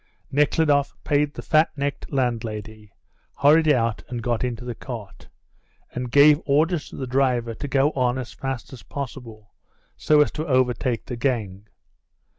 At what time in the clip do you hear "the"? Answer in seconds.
1.35-1.43, 4.65-4.73, 6.95-7.05, 11.05-11.15